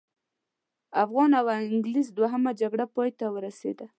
افغان 1.03 1.29
او 1.39 1.45
انګلیس 1.75 2.07
دوهمه 2.17 2.51
جګړه 2.61 2.85
پای 2.95 3.09
ته 3.19 3.25
ورسېده. 3.35 3.85